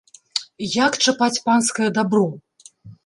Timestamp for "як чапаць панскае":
0.85-1.89